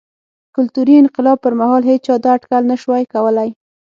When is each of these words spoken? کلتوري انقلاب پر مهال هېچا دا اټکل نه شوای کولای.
کلتوري 0.55 0.95
انقلاب 0.99 1.37
پر 1.43 1.53
مهال 1.59 1.83
هېچا 1.91 2.15
دا 2.23 2.29
اټکل 2.37 2.63
نه 2.71 2.75
شوای 2.81 3.03
کولای. 3.13 3.49